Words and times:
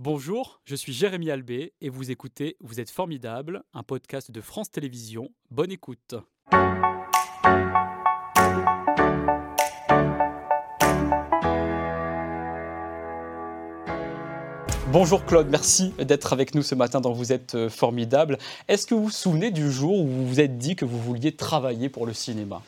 Bonjour, 0.00 0.60
je 0.64 0.76
suis 0.76 0.92
Jérémy 0.92 1.28
Albé 1.28 1.72
et 1.80 1.88
vous 1.88 2.12
écoutez 2.12 2.56
Vous 2.60 2.78
êtes 2.78 2.88
formidable, 2.88 3.64
un 3.74 3.82
podcast 3.82 4.30
de 4.30 4.40
France 4.40 4.70
Télévisions. 4.70 5.30
Bonne 5.50 5.72
écoute. 5.72 6.14
Bonjour 14.92 15.26
Claude, 15.26 15.48
merci 15.50 15.92
d'être 15.98 16.32
avec 16.32 16.54
nous 16.54 16.62
ce 16.62 16.76
matin 16.76 17.00
dans 17.00 17.12
Vous 17.12 17.32
êtes 17.32 17.56
euh, 17.56 17.68
formidable. 17.68 18.38
Est-ce 18.68 18.86
que 18.86 18.94
vous 18.94 19.06
vous 19.06 19.10
souvenez 19.10 19.50
du 19.50 19.68
jour 19.68 19.98
où 19.98 20.06
vous 20.06 20.28
vous 20.28 20.38
êtes 20.38 20.58
dit 20.58 20.76
que 20.76 20.84
vous 20.84 21.00
vouliez 21.00 21.34
travailler 21.34 21.88
pour 21.88 22.06
le 22.06 22.12
cinéma? 22.12 22.62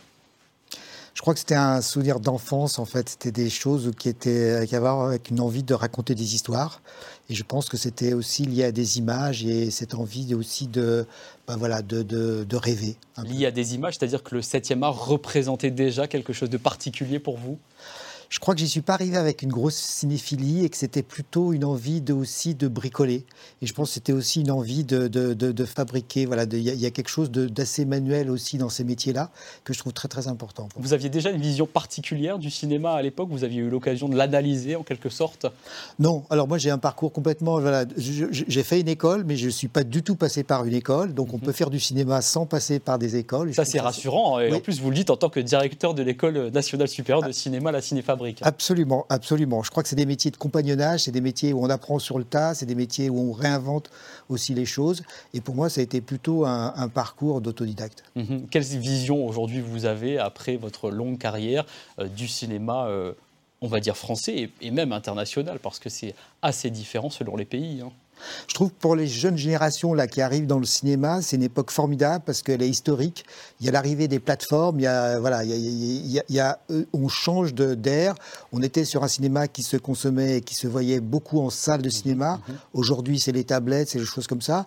Je 1.21 1.23
crois 1.23 1.35
que 1.35 1.41
c'était 1.41 1.55
un 1.55 1.83
souvenir 1.83 2.19
d'enfance, 2.19 2.79
en 2.79 2.87
fait. 2.87 3.11
C'était 3.11 3.31
des 3.31 3.51
choses 3.51 3.93
qui 3.99 4.09
étaient 4.09 4.53
avec 4.53 4.73
avec 4.73 5.29
une 5.29 5.41
envie 5.41 5.63
de 5.63 5.75
raconter 5.75 6.15
des 6.15 6.35
histoires. 6.35 6.81
Et 7.29 7.35
je 7.35 7.43
pense 7.43 7.69
que 7.69 7.77
c'était 7.77 8.15
aussi 8.15 8.47
lié 8.47 8.65
à 8.65 8.73
des 8.73 8.97
images 8.97 9.45
et 9.45 9.71
cette 9.71 9.95
envie 9.95 10.35
aussi 10.35 10.67
de, 10.67 11.05
ben 11.47 11.59
voilà, 11.59 11.83
de, 11.83 12.03
de, 12.03 12.45
de 12.49 12.57
rêver. 12.57 12.97
Lié 13.23 13.45
à 13.45 13.51
des 13.51 13.75
images, 13.75 13.99
c'est-à-dire 13.99 14.23
que 14.23 14.35
le 14.35 14.41
7e 14.41 14.83
art 14.83 14.97
représentait 15.09 15.71
déjà 15.71 16.09
quelque 16.09 16.33
chose 16.33 16.49
de 16.49 16.57
particulier 16.57 17.19
pour 17.19 17.37
vous? 17.37 17.59
Je 18.31 18.39
crois 18.39 18.55
que 18.55 18.61
j'y 18.61 18.69
suis 18.69 18.81
pas 18.81 18.95
arrivé 18.95 19.17
avec 19.17 19.43
une 19.43 19.51
grosse 19.51 19.75
cinéphilie 19.75 20.65
et 20.65 20.69
que 20.69 20.77
c'était 20.77 21.03
plutôt 21.03 21.53
une 21.53 21.65
envie 21.65 22.01
de, 22.01 22.13
aussi 22.13 22.55
de 22.55 22.69
bricoler. 22.69 23.27
Et 23.61 23.67
je 23.67 23.75
pense 23.75 23.89
que 23.89 23.95
c'était 23.95 24.13
aussi 24.13 24.43
une 24.43 24.53
envie 24.53 24.85
de, 24.85 25.09
de, 25.09 25.35
de 25.35 25.65
fabriquer. 25.65 26.27
Voilà, 26.27 26.45
il 26.45 26.61
y, 26.61 26.87
a 26.87 26.91
quelque 26.91 27.09
chose 27.09 27.33
d'assez 27.33 27.85
manuel 27.85 28.31
aussi 28.31 28.57
dans 28.57 28.69
ces 28.69 28.85
métiers-là 28.85 29.31
que 29.65 29.73
je 29.73 29.81
trouve 29.81 29.93
très 29.93 30.07
très 30.07 30.29
important. 30.29 30.69
Vous 30.77 30.93
aviez 30.93 31.09
déjà 31.09 31.31
une 31.31 31.41
vision 31.41 31.67
particulière 31.67 32.39
du 32.39 32.51
cinéma 32.51 32.93
à 32.93 33.03
l'époque? 33.03 33.29
Vous 33.33 33.43
aviez 33.43 33.63
eu 33.63 33.69
l'occasion 33.69 34.09
de 34.09 34.17
l'analyser 34.17 34.77
en 34.77 34.85
quelque 34.85 35.09
sorte? 35.09 35.47
Non. 35.99 36.23
Alors 36.31 36.47
moi 36.47 36.59
j'ai 36.59 36.71
un 36.71 36.79
parcours 36.79 37.13
complètement. 37.13 37.59
Voilà, 37.59 37.85
j'ai 37.97 38.63
fait 38.63 38.81
une 38.81 38.89
école, 38.89 39.25
mais 39.25 39.35
je 39.35 39.47
ne 39.47 39.51
suis 39.51 39.69
pas 39.69 39.83
du 39.83 40.05
tout 40.05 40.15
passé 40.15 40.45
par 40.45 40.65
une 40.65 40.75
école. 40.75 41.15
Donc 41.15 41.35
on 41.35 41.39
mhm. 41.39 41.43
peut 41.43 41.53
faire 41.53 41.71
du 41.71 41.81
cinéma 41.81 42.23
sans 42.23 42.47
passer 42.47 42.79
par 42.79 43.01
des 43.01 43.17
écoles. 43.17 43.53
Ça 43.55 43.65
c'est 43.65 43.81
rassurant. 43.81 44.39
Et 44.39 44.53
en 44.53 44.61
plus 44.61 44.81
vous 44.81 44.91
le 44.91 44.95
dites 44.95 45.11
en 45.11 45.17
tant 45.17 45.31
que 45.31 45.41
directeur 45.41 45.95
de 45.95 46.05
l'école 46.05 46.51
nationale 46.51 46.87
supérieure 46.87 47.25
de 47.25 47.31
ah. 47.31 47.33
cinéma, 47.33 47.73
la 47.73 47.83
Absolument, 48.43 49.07
absolument. 49.09 49.63
Je 49.63 49.71
crois 49.71 49.83
que 49.83 49.89
c'est 49.89 49.97
des 49.97 50.07
métiers 50.07 50.31
de 50.31 50.37
compagnonnage, 50.37 51.05
c'est 51.05 51.13
des 51.13 51.21
métiers 51.21 51.53
où 51.53 51.65
on 51.65 51.71
apprend 51.71 51.99
sur 51.99 52.19
le 52.19 52.25
tas, 52.25 52.55
c'est 52.55 52.67
des 52.67 52.75
métiers 52.75 53.11
où 53.11 53.31
on 53.31 53.33
réinvente 53.33 53.91
aussi 54.29 54.55
les 54.55 54.67
choses. 54.67 55.03
Et 55.35 55.41
pour 55.41 55.55
moi, 55.55 55.69
ça 55.69 55.81
a 55.81 55.85
été 55.85 56.01
plutôt 56.01 56.45
un, 56.47 56.89
parcours 56.89 57.41
d'autodidacte. 57.41 58.03
Mhm. 58.17 58.47
Quelle 58.51 58.63
vision 58.63 59.27
aujourd'hui 59.27 59.61
vous 59.61 59.85
avez 59.85 60.19
après 60.19 60.57
votre 60.57 60.91
longue 60.91 61.19
carrière 61.19 61.65
euh, 61.99 62.09
du 62.09 62.27
cinéma 62.27 62.87
euh, 62.87 63.13
on 63.63 63.69
va 63.69 63.81
dire 63.81 63.97
français 63.97 64.51
et, 64.61 64.71
même 64.71 64.93
international, 64.93 65.59
parce 65.59 65.79
que 65.79 65.91
c'est 65.91 66.15
assez 66.43 66.71
différent 66.71 67.11
selon 67.11 67.37
les 67.37 67.45
pays. 67.45 67.83
Hein. 67.83 67.91
Je 68.49 68.55
trouve 68.55 68.71
que 68.71 68.79
pour 68.79 68.97
les 68.97 69.07
jeunes 69.07 69.37
générations 69.37 69.95
là, 69.95 70.07
qui 70.07 70.21
arrivent 70.21 70.47
dans 70.47 70.59
le 70.59 70.67
cinéma, 70.67 71.23
c'est 71.23 71.37
une 71.37 71.43
époque 71.43 71.71
formidable 71.71 72.23
parce 72.27 72.43
qu'elle 72.43 72.63
est 72.63 72.69
historique. 72.69 73.25
Il 73.61 73.67
y 73.67 73.69
a 73.69 73.73
l'arrivée 73.73 74.09
des 74.09 74.19
plateformes, 74.19 74.81
il 74.81 74.85
y 74.85 74.87
a, 74.87 75.19
voilà, 75.19 75.45
il 75.45 75.51
y 75.51 76.23
il 76.29 76.35
y 76.35 76.41
a, 76.41 76.59
on 76.93 77.09
change 77.09 77.55
d'air. 77.55 78.15
On 78.53 78.63
était 78.63 78.85
sur 78.85 79.05
un 79.05 79.09
cinéma 79.09 79.49
qui 79.49 79.63
se 79.63 79.77
consommait 79.77 80.39
et 80.39 80.41
qui 80.41 80.55
se 80.55 80.67
voyait 80.67 81.01
beaucoup 81.01 81.41
en 81.41 81.51
salle 81.51 81.83
de 81.83 81.91
cinéma. 81.91 82.37
Mmh, 82.37 82.53
mmh. 82.53 82.57
Aujourd'hui, 82.75 83.21
c'est 83.21 83.33
les 83.33 83.45
tablettes, 83.45 83.91
c'est 83.91 83.99
des 83.99 84.05
choses 84.05 84.27
comme 84.27 84.43
ça. 84.43 84.67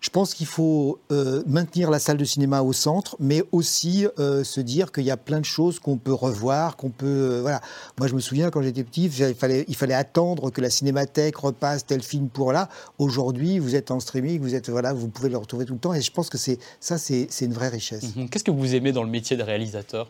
Je 0.00 0.10
pense 0.10 0.32
qu'il 0.32 0.46
faut 0.46 1.00
euh, 1.10 1.42
maintenir 1.46 1.90
la 1.90 1.98
salle 1.98 2.18
de 2.18 2.24
cinéma 2.24 2.62
au 2.62 2.72
centre, 2.72 3.16
mais 3.18 3.42
aussi 3.50 4.06
euh, 4.20 4.44
se 4.44 4.60
dire 4.60 4.92
qu'il 4.92 5.04
y 5.04 5.10
a 5.10 5.16
plein 5.16 5.40
de 5.40 5.44
choses 5.44 5.80
qu'on 5.80 5.96
peut 5.96 6.12
revoir, 6.12 6.76
qu'on 6.76 6.90
peut. 6.90 7.06
Euh, 7.06 7.40
voilà. 7.42 7.60
Moi, 7.98 8.06
je 8.06 8.14
me 8.14 8.20
souviens 8.20 8.50
quand 8.50 8.62
j'étais 8.62 8.84
petit, 8.84 9.06
il 9.06 9.34
fallait, 9.34 9.64
il 9.66 9.74
fallait 9.74 9.94
attendre 9.94 10.50
que 10.50 10.60
la 10.60 10.70
cinémathèque 10.70 11.36
repasse 11.36 11.84
tel 11.84 12.00
film 12.00 12.28
pour 12.28 12.52
là. 12.52 12.68
Aujourd'hui, 12.98 13.58
vous 13.58 13.74
êtes 13.74 13.90
en 13.90 13.98
streaming, 13.98 14.40
vous 14.40 14.54
êtes 14.54 14.70
voilà, 14.70 14.92
vous 14.92 15.08
pouvez 15.08 15.30
le 15.30 15.36
retrouver 15.36 15.64
tout 15.64 15.74
le 15.74 15.80
temps, 15.80 15.94
et 15.94 16.00
je 16.00 16.12
pense 16.12 16.30
que 16.30 16.38
c'est 16.38 16.58
ça, 16.78 16.96
c'est 16.96 17.26
une 17.40 17.54
vraie 17.54 17.68
richesse. 17.68 18.14
Mhm. 18.14 18.28
Qu'est-ce 18.28 18.44
que 18.44 18.52
vous 18.52 18.76
aimez 18.76 18.92
dans 18.92 19.02
le 19.02 19.10
métier 19.10 19.36
de 19.36 19.42
réalisateur? 19.42 20.08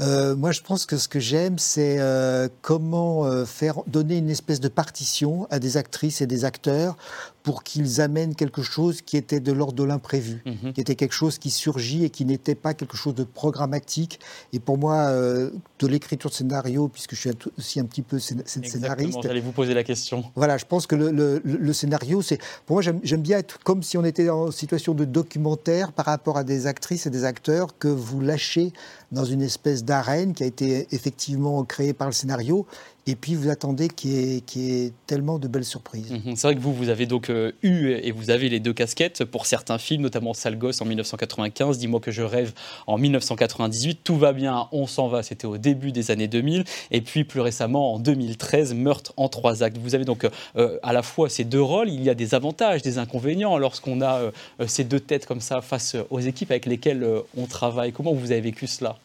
Euh, 0.00 0.34
moi, 0.34 0.52
je 0.52 0.62
pense 0.62 0.86
que 0.86 0.96
ce 0.96 1.06
que 1.06 1.20
j'aime, 1.20 1.58
c'est 1.58 1.96
euh, 1.98 2.48
comment 2.62 3.26
euh, 3.26 3.44
faire 3.44 3.82
donner 3.86 4.16
une 4.16 4.30
espèce 4.30 4.60
de 4.60 4.68
partition 4.68 5.46
à 5.50 5.58
des 5.58 5.76
actrices 5.76 6.20
et 6.22 6.26
des 6.26 6.44
acteurs 6.44 6.96
pour 7.42 7.64
qu'ils 7.64 8.00
amènent 8.00 8.34
quelque 8.34 8.62
chose 8.62 9.02
qui 9.02 9.16
était 9.16 9.40
de 9.40 9.52
l'ordre 9.52 9.74
de 9.74 9.84
l'imprévu, 9.84 10.42
mhm. 10.46 10.72
qui 10.72 10.80
était 10.80 10.94
quelque 10.94 11.14
chose 11.14 11.38
qui 11.38 11.50
surgit 11.50 12.04
et 12.04 12.10
qui 12.10 12.24
n'était 12.24 12.54
pas 12.54 12.74
quelque 12.74 12.96
chose 12.96 13.14
de 13.14 13.24
programmatique. 13.24 14.20
Et 14.52 14.60
pour 14.60 14.78
moi, 14.78 15.12
de 15.12 15.86
l'écriture 15.86 16.30
de 16.30 16.34
scénario, 16.34 16.88
puisque 16.88 17.14
je 17.14 17.20
suis 17.20 17.30
aussi 17.58 17.80
un 17.80 17.84
petit 17.84 18.02
peu 18.02 18.18
scénariste. 18.18 19.18
J'allais 19.22 19.40
vous 19.40 19.52
poser 19.52 19.74
la 19.74 19.84
question. 19.84 20.24
Voilà, 20.34 20.56
je 20.56 20.64
pense 20.64 20.86
que 20.86 20.94
le, 20.94 21.72
scénario, 21.72 22.22
c'est. 22.22 22.38
Pour 22.66 22.76
moi, 22.76 22.82
j'aime 22.82 23.22
bien 23.22 23.38
être 23.38 23.58
comme 23.60 23.82
si 23.82 23.98
on 23.98 24.04
était 24.04 24.28
en 24.30 24.50
situation 24.50 24.94
de 24.94 25.04
documentaire 25.04 25.92
par 25.92 26.06
rapport 26.06 26.36
à 26.36 26.44
des 26.44 26.66
actrices 26.66 27.06
et 27.06 27.10
des 27.10 27.24
acteurs 27.24 27.78
que 27.78 27.88
vous 27.88 28.20
lâchez 28.20 28.72
dans 29.10 29.24
une 29.24 29.42
espèce 29.42 29.84
d'arène 29.84 30.34
qui 30.34 30.42
a 30.42 30.46
été 30.46 30.86
effectivement 30.92 31.62
créée 31.64 31.92
par 31.92 32.08
le 32.08 32.12
scénario 32.12 32.66
et 33.06 33.16
puis 33.16 33.34
vous 33.34 33.48
attendez 33.48 33.88
qu'il 33.88 34.12
y, 34.12 34.84
ait 34.84 34.92
tellement 35.06 35.38
de 35.38 35.48
belles 35.48 35.64
surprises. 35.64 36.12
Mhm. 36.12 36.36
C'est 36.36 36.46
vrai 36.46 36.54
que 36.54 36.60
vous, 36.60 36.72
vous 36.72 36.88
avez 36.88 37.06
donc 37.06 37.30
euh, 37.30 37.50
eu 37.62 37.90
et 37.90 38.12
vous 38.12 38.30
avez 38.30 38.48
les 38.48 38.60
deux 38.60 38.72
casquettes 38.72 39.24
pour 39.24 39.46
certains 39.46 39.78
films, 39.78 40.02
notamment 40.02 40.34
Sale 40.34 40.58
en 40.80 40.84
1995, 40.84 41.78
Dis-moi 41.78 41.98
que 41.98 42.12
je 42.12 42.22
rêve 42.22 42.52
en 42.86 42.98
1998, 42.98 44.00
Tout 44.04 44.16
va 44.16 44.32
bien, 44.32 44.68
on 44.70 44.86
s'en 44.86 45.08
va, 45.08 45.22
c'était 45.22 45.46
au 45.46 45.58
début 45.58 45.90
des 45.90 46.10
années 46.12 46.28
2000, 46.28 46.64
et 46.92 47.00
puis 47.00 47.24
plus 47.24 47.40
récemment 47.40 47.94
en 47.94 47.98
2013, 47.98 48.74
Meurtre 48.74 49.12
en 49.16 49.28
trois 49.28 49.64
actes. 49.64 49.78
Vous 49.78 49.94
avez 49.94 50.04
donc 50.04 50.28
euh, 50.56 50.78
à 50.82 50.92
la 50.92 51.02
fois 51.02 51.28
ces 51.28 51.44
deux 51.44 51.62
rôles, 51.62 51.88
il 51.88 52.02
y 52.02 52.10
a 52.10 52.14
des 52.14 52.34
avantages, 52.34 52.82
des 52.82 52.98
inconvénients 52.98 53.58
lorsqu'on 53.58 54.00
a 54.00 54.18
euh, 54.18 54.30
ces 54.66 54.84
deux 54.84 55.00
têtes 55.00 55.26
comme 55.26 55.40
ça 55.40 55.60
face 55.60 55.96
aux 56.10 56.20
équipes 56.20 56.52
avec 56.52 56.66
lesquelles 56.66 57.04
on 57.36 57.46
travaille. 57.46 57.92
Comment 57.92 58.12
vous 58.12 58.30
avez 58.30 58.40
vécu 58.40 58.66
cela? 58.66 58.96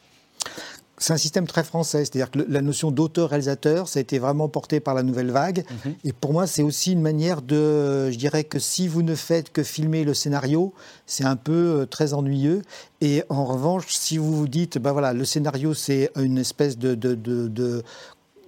C'est 0.97 1.13
un 1.13 1.17
système 1.17 1.45
très 1.45 1.63
français, 1.63 2.05
c'est-à-dire 2.05 2.31
que 2.31 2.39
la 2.47 2.61
notion 2.61 2.89
d'auteur-réalisateur, 2.89 3.87
ça 3.87 3.99
a 3.99 4.01
été 4.01 4.17
vraiment 4.17 4.49
porté 4.49 4.79
par 4.79 4.95
la 4.95 5.03
nouvelle 5.03 5.29
vague. 5.29 5.63
Mhm. 5.85 5.95
Et 6.03 6.13
pour 6.13 6.33
moi, 6.33 6.47
c'est 6.47 6.63
aussi 6.63 6.93
une 6.93 7.01
manière 7.01 7.41
de, 7.41 8.09
je 8.09 8.17
dirais 8.17 8.43
que 8.43 8.57
si 8.57 8.87
vous 8.87 9.03
ne 9.03 9.13
faites 9.13 9.51
que 9.51 9.61
filmer 9.61 10.03
le 10.03 10.15
scénario, 10.15 10.73
c'est 11.05 11.23
un 11.23 11.35
peu 11.35 11.81
euh, 11.81 11.85
très 11.85 12.13
ennuyeux. 12.13 12.63
Et 13.01 13.23
en 13.29 13.45
revanche, 13.45 13.85
si 13.89 14.17
vous 14.17 14.35
vous 14.35 14.47
dites, 14.47 14.79
ben 14.79 14.91
voilà, 14.91 15.13
le 15.13 15.23
scénario, 15.23 15.75
c'est 15.75 16.09
une 16.15 16.39
espèce 16.39 16.79
de, 16.79 16.95
de, 16.95 17.13
de, 17.13 17.83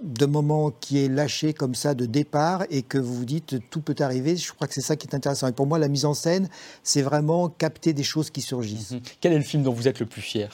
de 0.01 0.25
moment 0.25 0.71
qui 0.71 1.03
est 1.03 1.07
lâché 1.07 1.53
comme 1.53 1.75
ça 1.75 1.93
de 1.93 2.07
départ 2.07 2.63
et 2.71 2.81
que 2.81 2.97
vous 2.97 3.13
vous 3.13 3.25
dites 3.25 3.57
tout 3.69 3.81
peut 3.81 3.95
arriver, 3.99 4.35
je 4.37 4.51
crois 4.53 4.67
que 4.67 4.73
c'est 4.73 4.81
ça 4.81 4.95
qui 4.95 5.07
est 5.07 5.13
intéressant. 5.13 5.47
Et 5.47 5.51
pour 5.51 5.67
moi, 5.67 5.77
la 5.77 5.87
mise 5.87 6.05
en 6.05 6.15
scène, 6.15 6.49
c'est 6.83 7.03
vraiment 7.03 7.47
capter 7.47 7.93
des 7.93 8.03
choses 8.03 8.31
qui 8.31 8.41
surgissent. 8.41 8.91
Mhm. 8.91 9.01
Quel 9.21 9.33
est 9.33 9.37
le 9.37 9.43
film 9.43 9.61
dont 9.61 9.73
vous 9.73 9.87
êtes 9.87 9.99
le 9.99 10.07
plus 10.07 10.21
fier? 10.21 10.49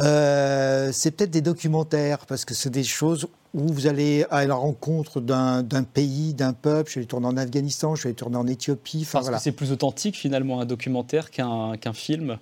Euh, 0.00 0.90
c'est 0.92 1.10
peut-être 1.10 1.30
des 1.30 1.40
documentaires, 1.40 2.26
parce 2.26 2.44
que 2.44 2.54
c'est 2.54 2.70
des 2.70 2.84
choses 2.84 3.26
où 3.54 3.68
vous 3.68 3.86
allez 3.86 4.24
à 4.30 4.46
la 4.46 4.54
rencontre 4.54 5.20
d'un 5.20 5.62
pays, 5.82 6.34
d'un 6.34 6.52
peuple. 6.52 6.90
Je 6.90 6.98
allé 6.98 7.06
tourner 7.06 7.26
en 7.26 7.36
Afghanistan, 7.36 7.94
je 7.94 8.08
allé 8.08 8.14
tourner 8.14 8.36
en 8.36 8.46
Éthiopie. 8.46 9.06
Parce 9.10 9.28
que 9.28 9.38
c'est 9.38 9.52
plus 9.52 9.72
authentique 9.72 10.16
finalement 10.16 10.60
un 10.60 10.64
documentaire 10.64 11.30
qu'un 11.30 11.92
film 11.92 12.38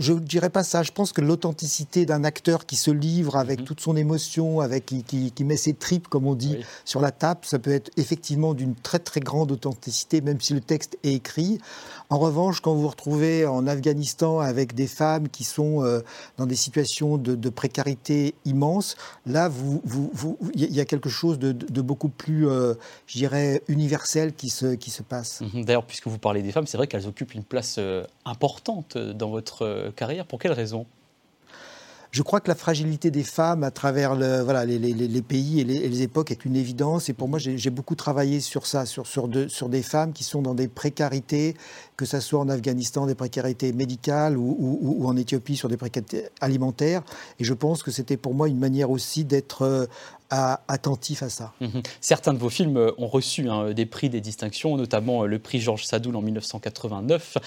je 0.00 0.14
ne 0.14 0.18
dirais 0.18 0.50
pas 0.50 0.64
ça. 0.64 0.82
Je 0.82 0.92
pense 0.92 1.12
que 1.12 1.20
l'authenticité 1.20 2.06
d'un 2.06 2.24
acteur 2.24 2.66
qui 2.66 2.76
se 2.76 2.90
livre 2.90 3.36
avec 3.36 3.60
mhm. 3.60 3.66
toute 3.66 3.80
son 3.80 3.96
émotion, 3.96 4.60
avec 4.60 4.86
qui, 4.86 5.44
met 5.44 5.56
ses 5.56 5.74
tripes, 5.74 6.08
comme 6.08 6.26
on 6.26 6.34
dit, 6.34 6.56
sur 6.84 7.00
la 7.00 7.10
table, 7.10 7.40
ça 7.42 7.58
peut 7.58 7.70
être 7.70 7.90
effectivement 7.96 8.54
d'une 8.54 8.74
très 8.74 8.98
très 8.98 9.20
grande 9.20 9.52
authenticité, 9.52 10.20
même 10.22 10.40
si 10.40 10.54
le 10.54 10.60
texte 10.60 10.98
est 11.04 11.12
écrit. 11.12 11.58
En 12.08 12.18
revanche, 12.18 12.60
quand 12.60 12.74
vous 12.74 12.82
vous 12.82 12.88
retrouvez 12.88 13.46
en 13.46 13.66
Afghanistan 13.66 14.40
avec 14.40 14.74
des 14.74 14.86
femmes 14.86 15.28
qui 15.28 15.44
sont 15.44 15.84
euh, 15.84 16.00
dans 16.38 16.46
des 16.46 16.56
situations 16.56 17.18
de, 17.18 17.50
précarité 17.50 18.34
immense, 18.44 18.96
là, 19.26 19.50
il 19.52 19.80
vous, 19.84 20.38
y 20.54 20.80
a 20.80 20.84
quelque 20.84 21.08
chose 21.08 21.38
de, 21.38 21.82
beaucoup 21.82 22.08
plus, 22.08 22.48
euh, 22.48 22.74
je 23.06 23.18
dirais, 23.18 23.62
universel 23.68 24.32
qui 24.32 24.48
se, 24.48 24.74
qui 24.74 24.90
se 24.90 25.02
passe. 25.02 25.42
Mhm. 25.42 25.64
D'ailleurs, 25.64 25.84
puisque 25.84 26.06
vous 26.06 26.18
parlez 26.18 26.42
des 26.42 26.52
femmes, 26.52 26.66
c'est 26.66 26.76
vrai 26.76 26.86
qu'elles 26.86 27.06
occupent 27.06 27.34
une 27.34 27.44
place 27.44 27.76
euh, 27.78 28.04
importante 28.24 28.96
dans 28.96 29.30
votre 29.30 29.89
carrière. 29.92 30.26
Pour 30.26 30.38
quelles 30.38 30.52
raisons 30.52 30.86
je 32.12 32.22
crois 32.22 32.40
que 32.40 32.48
la 32.48 32.56
fragilité 32.56 33.12
des 33.12 33.22
femmes 33.22 33.62
à 33.62 33.70
travers 33.70 34.16
les, 34.16 35.22
pays 35.22 35.60
et 35.60 35.64
les, 35.64 36.02
époques 36.02 36.32
est 36.32 36.44
une 36.44 36.56
évidence. 36.56 37.08
Et 37.08 37.12
pour 37.12 37.28
moi, 37.28 37.38
j'ai 37.38 37.70
beaucoup 37.70 37.94
travaillé 37.94 38.40
sur 38.40 38.66
ça, 38.66 38.84
sur, 38.84 39.28
des 39.28 39.82
femmes 39.82 40.12
qui 40.12 40.24
sont 40.24 40.42
dans 40.42 40.54
des 40.54 40.66
précarités, 40.66 41.54
que 41.96 42.04
ce 42.04 42.18
soit 42.18 42.40
en 42.40 42.48
Afghanistan, 42.48 43.06
des 43.06 43.14
précarités 43.14 43.72
médicales 43.72 44.36
ou, 44.36 45.06
en 45.06 45.16
Éthiopie 45.16 45.56
sur 45.56 45.68
des 45.68 45.76
précarités 45.76 46.24
alimentaires. 46.40 47.02
Et 47.38 47.44
je 47.44 47.54
pense 47.54 47.84
que 47.84 47.92
c'était 47.92 48.16
pour 48.16 48.34
moi 48.34 48.48
une 48.48 48.58
manière 48.58 48.90
aussi 48.90 49.24
d'être 49.24 49.88
euh, 50.32 50.54
attentif 50.68 51.22
à 51.22 51.28
ça. 51.28 51.52
Mhm. 51.60 51.82
Certains 52.00 52.32
de 52.32 52.38
vos 52.38 52.50
films 52.50 52.92
ont 52.98 53.08
reçu 53.08 53.48
hein, 53.48 53.72
des 53.72 53.86
prix, 53.86 54.08
des 54.08 54.20
distinctions, 54.20 54.76
notamment 54.76 55.24
le 55.24 55.38
prix 55.38 55.60
Georges 55.60 55.84
Sadoul 55.84 56.14
en 56.16 56.22
1989 56.22 57.38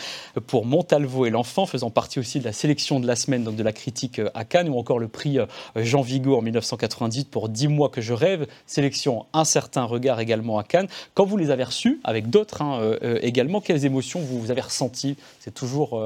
pour 0.47 0.65
Montalvo 0.65 1.25
et 1.25 1.29
l'enfant, 1.29 1.65
faisant 1.65 1.89
partie 1.89 2.19
aussi 2.19 2.39
de 2.39 2.45
la 2.45 2.51
sélection 2.53 2.99
de 2.99 3.07
la 3.07 3.15
semaine, 3.15 3.43
de 3.43 3.63
la 3.63 3.71
critique 3.71 4.21
à 4.33 4.43
Cannes, 4.43 4.69
ou 4.69 4.77
encore 4.77 4.99
le 4.99 5.07
prix 5.07 5.37
Jean 5.75 6.01
Vigo 6.01 6.37
en 6.37 6.41
1998 6.41 7.29
pour 7.29 7.49
Dix 7.49 7.67
mois 7.67 7.89
que 7.89 8.01
je 8.01 8.13
rêve, 8.13 8.47
sélection 8.67 9.25
Un 9.33 9.45
certain 9.45 9.83
regard 9.83 10.19
également 10.19 10.57
à 10.57 10.63
Cannes. 10.63 10.87
Quand 11.13 11.25
vous 11.25 11.37
les 11.37 11.51
avez 11.51 11.63
reçus, 11.63 12.01
avec 12.03 12.29
d'autres 12.29 12.61
hein, 12.61 12.97
également, 13.21 13.61
quelles 13.61 13.85
émotions 13.85 14.19
vous, 14.19 14.51
avez 14.51 14.61
ressenties 14.61 15.15
C'est 15.39 15.53
toujours 15.53 16.01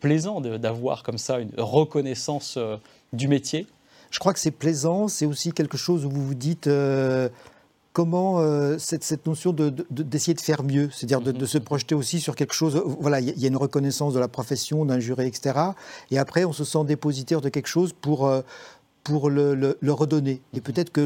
plaisant 0.00 0.40
d'avoir 0.40 1.02
comme 1.02 1.18
ça 1.18 1.38
une 1.38 1.52
reconnaissance 1.56 2.58
du 3.12 3.28
métier? 3.28 3.66
Je 4.12 4.18
crois 4.18 4.34
que 4.34 4.38
c'est 4.38 4.50
plaisant, 4.50 5.08
c'est 5.08 5.24
aussi 5.24 5.52
quelque 5.52 5.78
chose 5.78 6.04
où 6.04 6.10
vous 6.10 6.24
vous 6.24 6.34
dites 6.34 6.66
euh, 6.66 7.30
comment 7.94 8.40
euh, 8.40 8.76
cette, 8.78 9.26
notion 9.26 9.54
d'essayer 9.54 10.34
de, 10.34 10.40
faire 10.40 10.62
mieux, 10.62 10.90
c'est-à-dire 10.92 11.22
de, 11.22 11.32
de, 11.32 11.46
se 11.46 11.56
mhm. 11.56 11.64
projeter 11.64 11.94
aussi 11.94 12.20
sur 12.20 12.36
quelque 12.36 12.52
chose. 12.52 12.80
Voilà, 13.00 13.20
il 13.20 13.38
y, 13.38 13.44
a 13.46 13.48
une 13.48 13.56
reconnaissance 13.56 14.12
de 14.12 14.20
la 14.20 14.28
profession, 14.28 14.84
d'un 14.84 15.00
jury, 15.00 15.26
etc. 15.26 15.58
Et 16.10 16.18
après, 16.18 16.44
on 16.44 16.52
se 16.52 16.62
sent 16.62 16.84
dépositaire 16.86 17.40
de 17.40 17.48
quelque 17.48 17.68
chose 17.68 17.92
pour. 17.92 18.26
Euh, 18.26 18.42
pour 19.04 19.30
le, 19.30 19.56
le, 19.56 19.92
redonner. 19.92 20.42
Et 20.54 20.60
peut-être 20.60 20.92
que, 20.92 21.04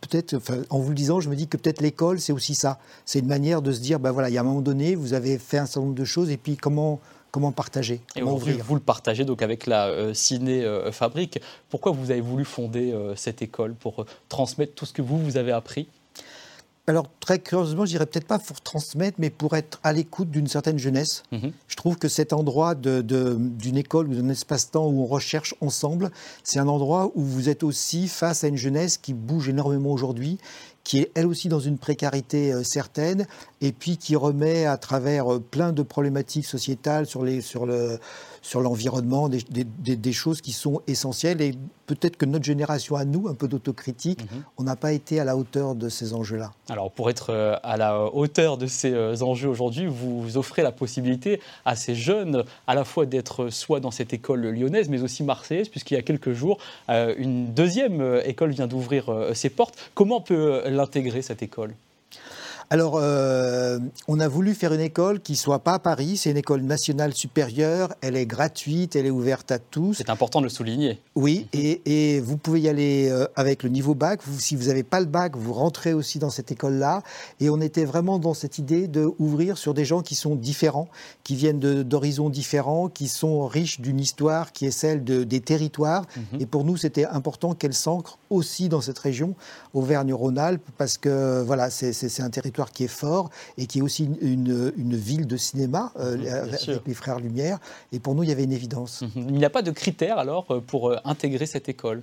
peut-être, 0.00 0.40
en 0.70 0.78
vous 0.78 0.90
le 0.90 0.94
disant, 0.94 1.18
je 1.18 1.28
me 1.28 1.34
dis 1.34 1.48
que 1.48 1.56
peut-être 1.56 1.80
l'école, 1.80 2.20
c'est 2.20 2.32
aussi 2.32 2.54
ça. 2.54 2.78
C'est 3.04 3.18
une 3.18 3.26
manière 3.26 3.62
de 3.62 3.72
se 3.72 3.80
dire, 3.80 3.98
ben 3.98 4.12
voilà, 4.12 4.30
il 4.30 4.32
y 4.34 4.38
a 4.38 4.42
un 4.42 4.44
moment 4.44 4.60
donné, 4.60 4.94
vous 4.94 5.12
avez 5.12 5.38
fait 5.38 5.58
un 5.58 5.66
certain 5.66 5.80
nombre 5.80 5.96
de 5.96 6.04
choses, 6.04 6.30
et 6.30 6.36
puis 6.36 6.56
comment, 6.56 7.00
comment 7.32 7.50
partager 7.50 8.00
comment 8.14 8.38
Et 8.38 8.52
vous, 8.52 8.74
le 8.74 8.80
partagez 8.80 9.24
donc 9.24 9.42
avec 9.42 9.66
la 9.66 9.88
euh, 9.88 10.14
Ciné 10.14 10.64
euh, 10.64 10.92
Fabrique. 10.92 11.40
Pourquoi 11.70 11.90
vous 11.90 12.12
avez 12.12 12.20
voulu 12.20 12.44
fonder 12.44 12.92
euh, 12.92 13.16
cette 13.16 13.42
école 13.42 13.74
Pour 13.74 14.06
transmettre 14.28 14.74
tout 14.74 14.86
ce 14.86 14.92
que 14.92 15.02
vous, 15.02 15.18
vous 15.18 15.36
avez 15.36 15.50
appris? 15.50 15.88
Alors 16.88 17.06
très 17.20 17.38
curieusement, 17.38 17.86
je 17.86 17.92
dirais 17.92 18.06
peut-être 18.06 18.26
pas 18.26 18.40
pour 18.40 18.60
transmettre, 18.60 19.16
mais 19.20 19.30
pour 19.30 19.54
être 19.54 19.78
à 19.84 19.92
l'écoute 19.92 20.30
d'une 20.30 20.48
certaine 20.48 20.78
jeunesse. 20.78 21.22
Mhm. 21.30 21.52
Je 21.68 21.76
trouve 21.76 21.96
que 21.96 22.08
cet 22.08 22.32
endroit 22.32 22.74
d'une 22.74 23.76
école 23.76 24.08
ou 24.08 24.14
d'un 24.14 24.28
espace-temps 24.28 24.88
où 24.88 25.02
on 25.02 25.06
recherche 25.06 25.54
ensemble, 25.60 26.10
c'est 26.42 26.58
un 26.58 26.66
endroit 26.66 27.12
où 27.14 27.22
vous 27.22 27.48
êtes 27.48 27.62
aussi 27.62 28.08
face 28.08 28.42
à 28.42 28.48
une 28.48 28.56
jeunesse 28.56 28.98
qui 28.98 29.14
bouge 29.14 29.48
énormément 29.48 29.92
aujourd'hui, 29.92 30.38
qui 30.84 30.98
est 30.98 31.10
elle 31.14 31.26
aussi 31.26 31.48
dans 31.48 31.60
une 31.60 31.78
précarité 31.78 32.64
certaine, 32.64 33.26
et 33.60 33.72
puis 33.72 33.96
qui 33.96 34.16
remet 34.16 34.66
à 34.66 34.76
travers 34.76 35.40
plein 35.40 35.72
de 35.72 35.82
problématiques 35.82 36.46
sociétales 36.46 37.06
sur, 37.06 37.24
les, 37.24 37.40
sur 37.40 37.66
le 37.66 37.98
sur 38.42 38.60
l'environnement, 38.60 39.28
des, 39.28 40.12
choses 40.12 40.40
qui 40.40 40.52
sont 40.52 40.82
essentielles. 40.88 41.40
Et 41.40 41.54
peut-être 41.86 42.16
que 42.16 42.26
notre 42.26 42.44
génération 42.44 42.96
à 42.96 43.04
nous, 43.04 43.28
un 43.28 43.34
peu 43.34 43.48
d'autocritique, 43.48 44.22
mhm. 44.22 44.42
on 44.58 44.64
n'a 44.64 44.76
pas 44.76 44.92
été 44.92 45.20
à 45.20 45.24
la 45.24 45.36
hauteur 45.36 45.74
de 45.74 45.88
ces 45.88 46.12
enjeux-là. 46.12 46.52
Alors 46.68 46.90
pour 46.90 47.08
être 47.08 47.30
euh, 47.30 47.56
à 47.62 47.76
la 47.76 48.04
hauteur 48.04 48.58
de 48.58 48.66
ces 48.66 48.92
euh, 48.92 49.22
enjeux 49.22 49.48
aujourd'hui, 49.48 49.86
vous 49.86 50.36
offrez 50.36 50.62
la 50.62 50.72
possibilité 50.72 51.40
à 51.64 51.76
ces 51.76 51.94
jeunes 51.94 52.44
à 52.66 52.74
la 52.74 52.84
fois 52.84 53.06
d'être 53.06 53.48
soit 53.48 53.80
dans 53.80 53.92
cette 53.92 54.12
école 54.12 54.40
lyonnaise, 54.48 54.88
mais 54.88 55.02
aussi 55.02 55.22
marseillaise, 55.22 55.68
puisqu'il 55.68 55.94
y 55.94 55.98
a 55.98 56.02
quelques 56.02 56.32
jours, 56.32 56.58
euh, 56.90 57.14
une 57.16 57.54
deuxième 57.54 58.20
école 58.24 58.50
vient 58.50 58.66
d'ouvrir 58.66 59.30
ses 59.34 59.50
portes. 59.50 59.76
Comment 59.94 60.20
peut 60.20 60.68
l'intégrer 60.68 61.22
cette 61.22 61.42
école? 61.42 61.74
Alors, 62.72 62.94
euh, 62.96 63.78
on 64.08 64.18
a 64.18 64.28
voulu 64.28 64.54
faire 64.54 64.72
une 64.72 64.80
école 64.80 65.20
qui 65.20 65.36
soit 65.36 65.58
pas 65.58 65.74
à 65.74 65.78
Paris. 65.78 66.16
C'est 66.16 66.30
une 66.30 66.38
école 66.38 66.62
nationale 66.62 67.12
supérieure. 67.12 67.92
Elle 68.00 68.16
est 68.16 68.24
gratuite, 68.24 68.96
elle 68.96 69.04
est 69.04 69.10
ouverte 69.10 69.52
à 69.52 69.58
tous. 69.58 69.92
C'est 69.92 70.08
important 70.08 70.38
de 70.38 70.46
le 70.46 70.50
souligner. 70.50 70.98
Oui, 71.14 71.48
mhm. 71.52 71.76
et, 71.84 72.20
vous 72.20 72.38
pouvez 72.38 72.62
y 72.62 72.70
aller 72.70 73.10
euh, 73.10 73.26
avec 73.36 73.62
le 73.62 73.68
niveau 73.68 73.94
bac. 73.94 74.20
si 74.38 74.56
vous 74.56 74.68
n'avez 74.68 74.84
pas 74.84 75.00
le 75.00 75.06
bac, 75.06 75.36
vous 75.36 75.52
rentrez 75.52 75.92
aussi 75.92 76.18
dans 76.18 76.30
cette 76.30 76.50
école-là. 76.50 77.02
Et 77.40 77.50
on 77.50 77.60
était 77.60 77.84
vraiment 77.84 78.18
dans 78.18 78.32
cette 78.32 78.56
idée 78.56 78.88
d'ouvrir 78.88 79.58
sur 79.58 79.74
des 79.74 79.84
gens 79.84 80.00
qui 80.00 80.14
sont 80.14 80.34
différents, 80.34 80.88
qui 81.24 81.36
viennent 81.36 81.60
d'horizons 81.60 82.30
différents, 82.30 82.88
qui 82.88 83.08
sont 83.08 83.46
riches 83.46 83.82
d'une 83.82 84.00
histoire 84.00 84.50
qui 84.50 84.64
est 84.64 84.70
celle 84.70 85.04
de, 85.04 85.24
des 85.24 85.40
territoires. 85.40 86.06
Mhm. 86.16 86.40
Et 86.40 86.46
pour 86.46 86.64
nous, 86.64 86.78
c'était 86.78 87.04
important 87.04 87.52
qu'elle 87.52 87.74
s'ancre 87.74 88.16
aussi 88.30 88.70
dans 88.70 88.80
cette 88.80 88.98
région, 88.98 89.34
Auvergne-Rhône-Alpes, 89.74 90.70
parce 90.78 90.96
que 90.96 91.42
voilà, 91.42 91.68
c'est 91.68 92.22
un 92.22 92.30
territoire 92.30 92.61
qui 92.70 92.84
est 92.84 92.88
fort 92.88 93.30
et 93.58 93.66
qui 93.66 93.80
est 93.80 93.82
aussi 93.82 94.08
une, 94.20 94.72
ville 94.94 95.26
de 95.26 95.36
cinéma 95.36 95.92
euh, 95.98 96.44
avec 96.44 96.86
les 96.86 96.94
frères 96.94 97.18
Lumière. 97.18 97.58
Et 97.92 97.98
pour 97.98 98.14
nous, 98.14 98.22
il 98.22 98.28
y 98.28 98.32
avait 98.32 98.44
une 98.44 98.52
évidence. 98.52 99.02
Mhm. 99.02 99.26
Il 99.28 99.34
n'y 99.34 99.44
a 99.44 99.50
pas 99.50 99.62
de 99.62 99.70
critères 99.70 100.18
alors 100.18 100.46
euh, 100.50 100.60
pour 100.60 100.90
euh, 100.90 100.98
intégrer 101.04 101.46
cette 101.46 101.68
école? 101.68 102.02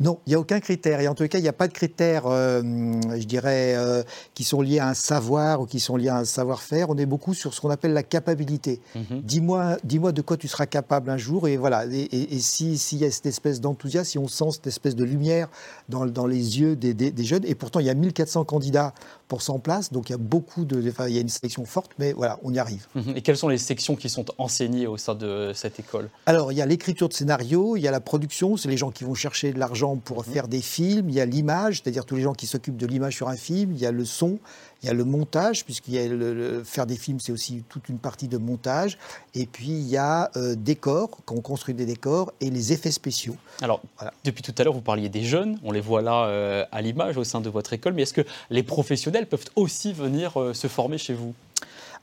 Non, 0.00 0.18
il 0.26 0.30
n'y 0.30 0.34
a 0.34 0.40
aucun 0.40 0.60
critère. 0.60 1.00
Et 1.00 1.08
en 1.08 1.14
tout 1.14 1.26
cas, 1.28 1.38
il 1.38 1.42
n'y 1.42 1.48
a 1.48 1.52
pas 1.52 1.68
de 1.68 1.72
critères, 1.72 2.26
euh, 2.26 2.62
je 2.62 3.24
dirais, 3.24 3.74
euh, 3.76 4.02
qui 4.34 4.44
sont 4.44 4.62
liés 4.62 4.78
à 4.78 4.88
un 4.88 4.94
savoir 4.94 5.60
ou 5.60 5.66
qui 5.66 5.80
sont 5.80 5.96
liés 5.96 6.08
à 6.08 6.16
un 6.16 6.24
savoir-faire. 6.24 6.90
On 6.90 6.96
est 6.96 7.06
beaucoup 7.06 7.34
sur 7.34 7.54
ce 7.54 7.60
qu'on 7.60 7.70
appelle 7.70 7.92
la 7.92 8.02
capacité. 8.02 8.80
Mhm. 8.94 9.20
Dis-moi 9.22 9.76
dis 9.84 9.98
de 9.98 10.22
quoi 10.22 10.36
tu 10.36 10.48
seras 10.48 10.66
capable 10.66 11.10
un 11.10 11.16
jour. 11.16 11.48
Et 11.48 11.56
voilà. 11.56 11.84
Et, 11.86 12.38
s'il 12.40 12.98
y 12.98 13.04
a 13.04 13.10
cette 13.10 13.26
espèce 13.26 13.60
d'enthousiasme, 13.60 14.10
si 14.10 14.18
on 14.18 14.28
sent 14.28 14.52
cette 14.52 14.66
espèce 14.66 14.96
de 14.96 15.04
lumière 15.04 15.48
dans, 15.88 16.06
dans 16.06 16.26
les 16.26 16.60
yeux 16.60 16.76
des, 16.76 16.94
des, 16.94 17.24
jeunes, 17.24 17.44
et 17.44 17.54
pourtant, 17.54 17.80
il 17.80 17.86
y 17.86 17.90
a 17.90 17.94
1400 17.94 18.44
candidats 18.44 18.94
pour 19.28 19.42
100 19.42 19.58
places, 19.60 19.92
donc 19.92 20.08
il 20.08 20.12
y 20.12 20.14
a 20.14 20.18
beaucoup 20.18 20.64
de. 20.64 20.88
Enfin, 20.88 21.08
il 21.08 21.14
y 21.14 21.18
a 21.18 21.20
une 21.20 21.28
sélection 21.28 21.64
forte, 21.64 21.92
mais 21.98 22.12
voilà, 22.12 22.38
on 22.42 22.52
y 22.52 22.58
arrive. 22.58 22.86
Mhm. 22.94 23.16
Et 23.16 23.22
quelles 23.22 23.36
sont 23.36 23.48
les 23.48 23.58
sections 23.58 23.96
qui 23.96 24.08
sont 24.08 24.24
enseignées 24.38 24.86
au 24.86 24.96
sein 24.96 25.14
de 25.14 25.52
cette 25.54 25.78
école? 25.78 26.08
Alors, 26.26 26.52
il 26.52 26.58
y 26.58 26.62
a 26.62 26.66
l'écriture 26.66 27.08
de 27.08 27.14
scénario, 27.14 27.76
il 27.76 27.82
y 27.82 27.88
a 27.88 27.90
la 27.90 28.00
production, 28.00 28.56
c'est 28.56 28.68
les 28.68 28.76
gens 28.76 28.90
qui 28.90 29.04
vont 29.04 29.14
chercher 29.14 29.52
l'argent 29.60 29.96
pour 29.96 30.26
mhm. 30.26 30.32
faire 30.32 30.48
des 30.48 30.60
films, 30.60 31.08
il 31.08 31.14
y 31.14 31.20
a 31.20 31.26
l'image, 31.26 31.80
c'est-à-dire 31.80 32.04
tous 32.04 32.16
les 32.16 32.22
gens 32.22 32.32
qui 32.32 32.46
s'occupent 32.46 32.76
de 32.76 32.86
l'image 32.86 33.14
sur 33.14 33.28
un 33.28 33.36
film, 33.36 33.72
il 33.72 33.78
y 33.78 33.86
a 33.86 33.92
le 33.92 34.04
son, 34.04 34.38
il 34.82 34.86
y 34.86 34.88
a 34.90 34.94
le 34.94 35.04
montage, 35.04 35.64
puisqu'il 35.64 35.94
y 35.94 35.98
a 35.98 36.08
le, 36.08 36.62
faire 36.64 36.86
des 36.86 36.96
films, 36.96 37.20
c'est 37.20 37.32
aussi 37.32 37.62
toute 37.68 37.88
une 37.88 37.98
partie 37.98 38.28
de 38.28 38.38
montage, 38.38 38.98
et 39.34 39.46
puis 39.46 39.68
il 39.68 39.88
y 39.88 39.96
a 39.96 40.30
euh, 40.36 40.54
décors, 40.56 41.10
quand 41.24 41.34
on 41.34 41.40
construit 41.40 41.74
des 41.74 41.86
décors, 41.86 42.32
et 42.40 42.50
les 42.50 42.72
effets 42.72 42.90
spéciaux. 42.90 43.36
Alors, 43.62 43.82
depuis 44.24 44.42
tout 44.42 44.54
à 44.56 44.64
l'heure, 44.64 44.72
vous 44.72 44.80
parliez 44.80 45.08
des 45.08 45.22
jeunes, 45.22 45.58
on 45.64 45.72
les 45.72 45.80
voit 45.80 46.02
là 46.02 46.24
euh, 46.24 46.64
à 46.72 46.80
l'image 46.80 47.16
au 47.16 47.24
sein 47.24 47.40
de 47.40 47.50
votre 47.50 47.72
école, 47.72 47.92
mais 47.92 48.02
est-ce 48.02 48.14
que 48.14 48.24
les 48.48 48.62
professionnels 48.62 49.26
peuvent 49.26 49.44
aussi 49.56 49.92
venir 49.92 50.40
euh, 50.40 50.54
se 50.54 50.66
former 50.66 50.98
chez 50.98 51.14
vous? 51.14 51.34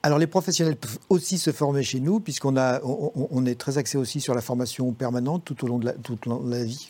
Alors 0.03 0.19
les 0.19 0.27
professionnels 0.27 0.75
peuvent 0.75 0.99
aussi 1.09 1.39
se 1.39 1.51
former 1.51 1.81
chez 1.81 1.99
nous, 1.99 2.19
puisqu'on 2.19 2.55
a, 2.55 2.79
on, 2.83 3.45
est 3.47 3.59
très 3.59 3.79
axé 3.79 3.97
aussi 3.97 4.21
sur 4.21 4.35
la 4.35 4.41
formation 4.41 4.91
permanente 4.91 5.43
tout 5.43 5.65
au 5.65 5.67
long 5.67 5.79
de 5.79 5.85
la, 5.87 5.93
toute 5.93 6.27
la 6.27 6.63
vie. 6.63 6.89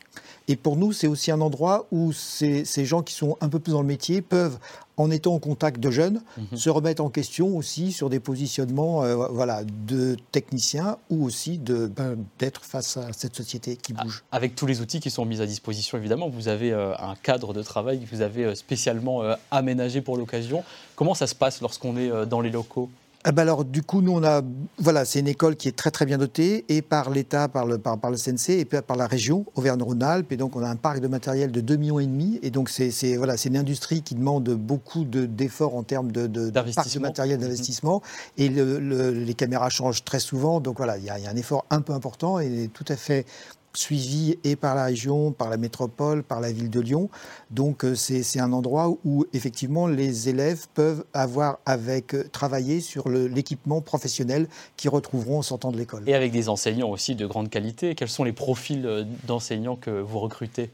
Et 0.50 0.56
pour 0.56 0.76
nous, 0.76 0.92
c'est 0.92 1.08
aussi 1.08 1.32
un 1.32 1.42
endroit 1.42 1.88
où 1.92 2.12
ces, 2.12 2.66
ces, 2.66 2.86
gens 2.86 3.02
qui 3.02 3.14
sont 3.14 3.38
un 3.42 3.50
peu 3.50 3.60
plus 3.60 3.72
dans 3.72 3.82
le 3.82 3.88
métier 3.88 4.22
peuvent, 4.22 4.58
en 4.98 5.12
étant 5.12 5.36
en 5.36 5.40
contact 5.40 5.80
de 5.80 5.92
jeunes, 5.92 6.22
mhm. 6.38 6.58
se 6.58 6.70
remettre 6.70 7.04
en 7.04 7.10
question 7.10 7.56
aussi 7.56 7.92
sur 7.92 8.10
des 8.10 8.20
positionnements 8.20 9.04
euh, 9.04 9.28
voilà, 9.28 9.64
de 9.64 10.18
techniciens 10.32 10.98
ou 11.10 11.24
aussi 11.24 11.60
ben, 11.60 12.18
d'être 12.40 12.66
face 12.66 12.98
à 12.98 13.14
cette 13.14 13.36
société 13.36 13.76
qui 13.76 13.94
ah, 13.98 14.04
bouge. 14.04 14.24
Avec 14.32 14.56
tous 14.56 14.66
les 14.66 14.82
outils 14.82 15.00
qui 15.00 15.12
sont 15.12 15.26
mis 15.26 15.40
à 15.40 15.46
disposition, 15.46 15.98
évidemment, 15.98 16.30
vous 16.30 16.48
avez 16.48 16.74
euh, 16.74 16.96
un 16.98 17.16
cadre 17.16 17.54
de 17.54 17.62
travail 17.62 18.00
que 18.00 18.10
vous 18.10 18.22
avez 18.22 18.46
euh, 18.46 18.56
spécialement 18.56 19.22
aménagé 19.52 20.02
pour 20.02 20.18
l'occasion. 20.18 20.64
Comment 20.96 21.14
ça 21.14 21.28
se 21.28 21.36
passe 21.36 21.62
lorsqu'on 21.62 21.96
est 21.98 22.26
dans 22.26 22.42
les 22.42 22.50
locaux? 22.50 22.90
Ah 23.24 23.32
bah 23.32 23.42
alors, 23.42 23.66
du 23.66 23.82
coup, 23.82 24.02
nous, 24.02 24.14
on 24.14 24.24
a. 24.24 24.42
Voilà, 24.78 25.04
c'est 25.04 25.20
une 25.20 25.28
école 25.28 25.56
qui 25.56 25.68
est 25.68 25.76
très, 25.76 25.92
très 25.92 26.06
bien 26.06 26.18
dotée, 26.18 26.66
et 26.70 26.82
par 26.82 27.10
l'État, 27.10 27.48
par 27.48 27.66
le, 27.66 27.78
par, 27.78 28.00
par, 28.00 28.12
le 28.12 28.18
CNC, 28.18 28.52
et 28.52 28.66
par 28.66 28.96
la 28.96 29.08
région, 29.08 29.46
Auvergne-Rhône-Alpes. 29.56 30.32
Et 30.32 30.38
donc, 30.38 30.56
on 30.56 30.64
a 30.64 30.70
un 30.70 30.76
parc 30.76 31.00
de 31.00 31.08
matériel 31.08 31.52
de 31.52 31.60
2,5 31.60 31.78
millions. 31.78 32.00
Et 32.00 32.06
demi, 32.06 32.40
et 32.44 32.52
donc, 32.52 32.70
c'est 32.70 33.18
voilà, 33.18 33.36
une 33.44 33.58
industrie 33.58 34.02
qui 34.02 34.16
demande 34.16 34.50
beaucoup 34.50 35.04
d'efforts 35.04 35.76
en 35.76 35.84
termes 35.84 36.12
de, 36.12 36.28
de, 36.28 36.50
parc 36.52 36.94
de 36.94 37.00
matériel 37.00 37.40
d'investissement. 37.40 38.02
Et 38.38 38.50
les 38.50 39.34
caméras 39.34 39.70
changent 39.70 40.04
très 40.04 40.20
souvent. 40.20 40.60
Donc, 40.60 40.78
voilà, 40.78 40.98
il 40.98 41.04
y, 41.04 41.10
a 41.10 41.16
un 41.16 41.36
effort 41.36 41.66
un 41.70 41.82
peu 41.82 41.94
important 41.94 42.40
et 42.40 42.70
tout 42.74 42.86
à 42.88 42.96
fait 42.96 43.26
suivi 43.78 44.38
et 44.44 44.56
par 44.56 44.76
la 44.76 44.86
région, 44.86 45.32
par 45.32 45.50
la 45.50 45.58
métropole, 45.58 46.24
par 46.24 46.42
la 46.42 46.52
ville 46.52 46.70
de 46.70 46.80
Lyon. 46.80 47.10
Donc 47.52 47.84
euh, 47.84 47.96
c'est 47.96 48.40
un 48.40 48.54
endroit 48.54 48.90
où 49.06 49.26
effectivement 49.34 49.88
les 49.88 50.30
élèves 50.30 50.68
peuvent 50.74 51.06
avoir 51.14 51.60
avec 51.66 52.14
euh, 52.14 52.28
travailler 52.32 52.82
sur 52.82 53.10
l'équipement 53.10 53.82
professionnel 53.82 54.48
qu'ils 54.76 54.90
retrouveront 54.90 55.40
en 55.40 55.42
sortant 55.42 55.72
de 55.72 55.78
l'école. 55.78 56.04
Et 56.08 56.14
avec 56.14 56.32
des 56.32 56.50
enseignants 56.50 56.90
aussi 56.90 57.16
de 57.16 57.26
grande 57.26 57.50
qualité. 57.50 57.96
Quels 57.96 58.10
sont 58.10 58.24
les 58.24 58.34
profils 58.34 58.86
euh, 58.86 59.04
d'enseignants 59.26 59.76
que 59.76 59.92
vous 59.92 60.20
recrutez? 60.20 60.72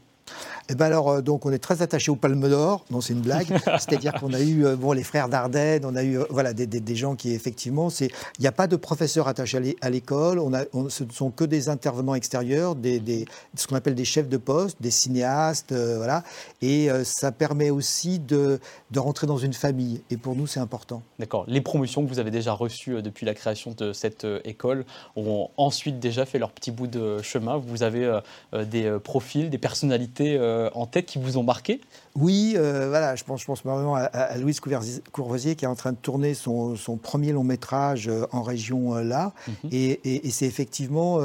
Eh 0.70 0.74
ben 0.74 0.86
alors, 0.86 1.10
euh, 1.10 1.20
donc, 1.20 1.44
on 1.44 1.52
est 1.52 1.58
très 1.58 1.82
attaché 1.82 2.10
au 2.10 2.16
Palme 2.16 2.48
d'Or. 2.48 2.84
Non, 2.90 3.00
c'est 3.00 3.12
une 3.12 3.20
blague. 3.20 3.48
C'est-à-dire 3.78 4.14
qu'on 4.14 4.32
a 4.32 4.40
eu, 4.40 4.64
euh, 4.64 4.76
bon, 4.76 4.92
les 4.92 5.02
frères 5.02 5.28
Dardenne, 5.28 5.84
on 5.84 5.94
a 5.94 6.02
eu, 6.02 6.18
euh, 6.18 6.24
voilà, 6.30 6.54
des, 6.54 6.66
des, 6.66 6.96
gens 6.96 7.16
qui, 7.16 7.32
effectivement, 7.32 7.90
c'est, 7.90 8.06
il 8.38 8.40
n'y 8.40 8.46
a 8.46 8.52
pas 8.52 8.66
de 8.66 8.76
professeurs 8.76 9.28
attachés 9.28 9.76
à 9.82 9.90
l'école. 9.90 10.38
On 10.38 10.54
a, 10.54 10.64
ce 10.88 11.04
ne 11.04 11.12
sont 11.12 11.30
que 11.30 11.44
des 11.44 11.68
intervenants 11.68 12.14
extérieurs, 12.14 12.76
des, 12.76 12.98
des 12.98 13.26
ce 13.54 13.66
qu'on 13.66 13.76
appelle 13.76 13.94
des 13.94 14.04
chefs 14.06 14.28
de 14.28 14.36
poste, 14.38 14.80
des 14.80 14.90
cinéastes, 14.90 15.72
voilà. 15.72 16.22
Et 16.62 16.88
ça 17.04 17.32
permet 17.32 17.70
aussi 17.70 18.18
de, 18.18 18.58
de 18.90 18.98
rentrer 18.98 19.26
dans 19.26 19.36
une 19.36 19.52
famille. 19.52 20.02
Et 20.10 20.16
pour 20.16 20.34
nous, 20.34 20.46
c'est 20.46 20.60
important. 20.60 21.02
D'accord. 21.18 21.44
Les 21.46 21.60
promotions 21.60 22.04
que 22.04 22.08
vous 22.08 22.18
avez 22.18 22.30
déjà 22.30 22.52
reçues 22.52 23.02
depuis 23.02 23.26
la 23.26 23.34
création 23.34 23.74
de 23.76 23.92
cette 23.92 24.26
école 24.44 24.84
ont 25.16 25.50
ensuite 25.56 25.98
déjà 25.98 26.24
fait 26.24 26.38
leur 26.38 26.52
petit 26.52 26.70
bout 26.70 26.86
de 26.86 27.20
chemin. 27.22 27.56
Vous 27.56 27.82
avez 27.82 28.20
des 28.52 28.98
profils, 29.02 29.50
des 29.50 29.58
personnalités 29.58 30.13
personnalités 30.14 30.70
en 30.74 30.86
tête 30.86 31.06
qui 31.06 31.18
vous 31.18 31.38
ont 31.38 31.42
marqué? 31.42 31.80
Oui, 32.14 32.54
voilà, 32.56 33.16
je 33.16 33.24
pense, 33.24 33.40
je 33.40 33.46
pense 33.46 33.62
vraiment 33.62 33.96
à, 33.96 34.36
Louise 34.38 34.60
Courvoisier 35.12 35.56
qui 35.56 35.64
est 35.64 35.68
en 35.68 35.74
train 35.74 35.92
de 35.92 35.96
tourner 35.96 36.34
son, 36.34 36.76
premier 37.02 37.32
long 37.32 37.44
métrage 37.44 38.10
en 38.32 38.42
région 38.42 38.94
là. 38.96 39.32
Mhm. 39.48 39.70
Et, 39.72 40.30
c'est 40.30 40.46
effectivement, 40.46 41.20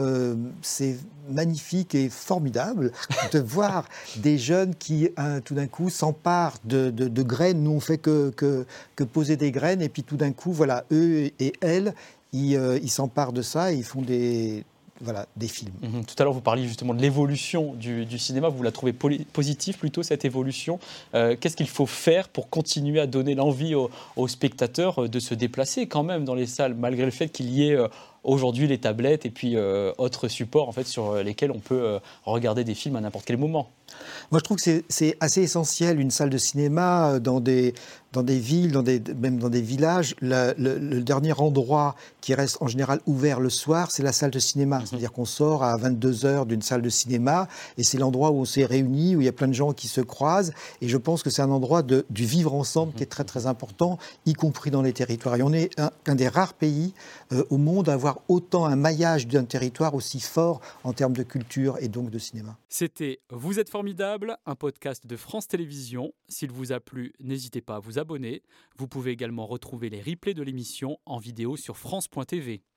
c'est 0.62 0.98
magnifique 1.30 1.94
et 1.96 2.10
formidable 2.10 2.92
de 3.32 3.40
voir 3.40 3.86
des 4.18 4.38
jeunes 4.38 4.76
qui, 4.76 5.10
tout 5.46 5.56
d'un 5.56 5.68
coup, 5.68 5.90
s'emparent 5.90 6.58
de, 6.66 7.24
graines. 7.24 7.64
Nous, 7.64 7.72
on 7.72 7.80
fait 7.80 7.98
que, 7.98 8.30
que, 8.32 9.04
poser 9.04 9.38
des 9.38 9.52
graines, 9.52 9.82
et 9.82 9.90
puis 9.90 10.04
tout 10.04 10.18
d'un 10.18 10.32
coup, 10.32 10.52
voilà, 10.52 10.86
eux 10.92 11.32
et 11.40 11.54
elles, 11.62 11.94
ils 12.34 12.56
euh, 12.56 12.88
s'emparent 12.88 13.34
de 13.34 13.42
ça 13.42 13.74
et 13.74 13.76
ils 13.76 13.84
font 13.84 14.02
des, 14.02 14.64
voilà, 15.02 15.28
des 15.36 15.48
films. 15.48 15.74
Mhm. 15.82 16.06
Tout 16.06 16.16
à 16.18 16.24
l'heure, 16.24 16.34
vous 16.34 16.42
parliez 16.42 16.68
justement 16.68 16.94
de 16.94 17.02
l'évolution 17.02 17.74
du, 17.74 18.20
cinéma. 18.20 18.50
Vous 18.50 18.64
la 18.64 18.72
trouvez 18.72 18.94
positive 18.94 19.78
plutôt, 19.78 20.04
cette 20.04 20.26
évolution 20.26 20.80
euh, 21.16 21.36
Qu'est-ce 21.40 21.56
qu'il 21.56 21.70
faut 21.70 21.86
faire 21.86 22.30
pour 22.30 22.50
continuer 22.50 23.00
à 23.00 23.08
donner 23.08 23.36
l'envie 23.36 23.76
aux, 23.76 24.28
spectateurs 24.28 25.04
euh, 25.04 25.08
de 25.08 25.20
se 25.20 25.34
déplacer 25.34 25.88
quand 25.88 26.04
même 26.04 26.26
dans 26.26 26.36
les 26.36 26.48
salles, 26.48 26.74
malgré 26.74 27.06
le 27.06 27.12
fait 27.12 27.30
qu'il 27.30 27.50
y 27.50 27.70
ait 27.70 27.78
aujourd'hui 28.24 28.68
les 28.68 28.80
tablettes 28.80 29.26
et 29.26 29.30
puis 29.30 29.58
autres 29.98 30.28
supports 30.28 30.70
en 30.70 30.72
fait, 30.72 30.88
sur 30.88 31.16
lesquels 31.16 31.52
on 31.52 31.60
peut 31.60 32.00
regarder 32.26 32.64
des 32.64 32.76
films 32.76 32.96
à 32.96 33.02
n'importe 33.02 33.26
quel 33.26 33.38
moment 33.38 33.70
moi, 34.32 34.40
je 34.40 34.44
trouve 34.44 34.58
que 34.58 34.84
c'est 34.88 35.18
assez 35.20 35.42
essentiel, 35.42 36.00
une 36.00 36.12
salle 36.12 36.30
de 36.30 36.38
cinéma 36.38 37.14
euh, 37.14 37.20
dans 37.20 37.40
des, 37.40 37.74
dans 38.14 38.24
des 38.24 38.40
villes, 38.40 38.72
dans 38.72 38.84
des, 38.84 39.02
même 39.20 39.40
dans 39.40 39.50
des 39.50 39.62
villages. 39.62 40.16
Le, 40.22 41.00
dernier 41.02 41.34
endroit 41.34 41.96
qui 42.22 42.34
reste 42.34 42.58
en 42.62 42.68
général 42.68 43.00
ouvert 43.08 43.40
le 43.40 43.50
soir, 43.50 43.90
c'est 43.92 44.04
la 44.04 44.12
salle 44.12 44.32
de 44.32 44.40
cinéma. 44.40 44.80
Mhm. 44.80 44.86
C'est-à-dire 44.86 45.12
qu'on 45.12 45.26
sort 45.26 45.64
à 45.64 45.76
22 45.78 46.26
heures 46.26 46.46
d'une 46.46 46.62
salle 46.62 46.82
de 46.82 46.90
cinéma 46.90 47.48
et 47.78 47.84
c'est 47.84 47.98
l'endroit 47.98 48.32
où 48.32 48.42
on 48.42 48.46
s'est 48.46 48.66
réunis, 48.66 49.16
où 49.16 49.22
il 49.22 49.26
y 49.26 49.30
a 49.30 49.34
plein 49.34 49.48
de 49.48 49.54
gens 49.54 49.74
qui 49.74 49.88
se 49.88 50.02
croisent. 50.02 50.54
Et 50.82 50.88
je 50.88 50.98
pense 50.98 51.24
que 51.24 51.30
c'est 51.30 51.42
un 51.42 51.52
endroit 51.52 51.82
de, 51.82 52.06
du 52.10 52.26
vivre 52.26 52.54
ensemble 52.54 52.94
qui 52.94 53.04
est 53.04 53.08
très 53.08 53.24
très 53.24 53.48
important, 53.48 53.98
y 54.26 54.34
compris 54.34 54.70
dans 54.70 54.82
les 54.82 54.94
territoires. 54.94 55.36
Et 55.38 55.44
on 55.44 55.54
est 55.54 55.72
un, 55.80 56.16
des 56.16 56.28
rares 56.28 56.54
pays 56.54 56.94
euh, 57.32 57.44
au 57.50 57.58
monde 57.58 57.90
à 57.90 57.96
autant 58.28 58.66
un 58.66 58.76
maillage 58.76 59.28
d'un 59.28 59.46
territoire 59.46 59.94
aussi 59.94 60.20
fort 60.20 60.62
en 60.84 60.94
termes 60.94 61.14
de 61.14 61.24
culture 61.24 61.78
et 61.80 61.88
donc 61.88 62.10
de 62.10 62.20
cinéma. 62.20 62.58
C'était 62.70 63.20
Vous 63.30 63.60
êtes 63.60 63.70
formidable, 63.70 64.38
un 64.46 64.56
podcast 64.56 65.08
de 65.08 65.16
France 65.16 65.48
Télévisions. 65.48 66.14
S'il 66.28 66.52
vous 66.52 66.72
a 66.72 66.80
plu, 66.80 67.14
n'hésitez 67.20 67.62
pas 67.62 67.76
à 67.76 67.80
vous 67.80 68.00
abonner. 68.00 68.44
Vous 68.78 68.88
pouvez 68.88 69.12
également 69.12 69.46
retrouver 69.46 69.90
les 69.90 70.02
replays 70.02 70.34
de 70.34 70.44
l'émission 70.44 70.98
en 71.06 71.18
vidéo 71.18 71.58
sur 71.58 71.78
France.tv. 71.78 72.64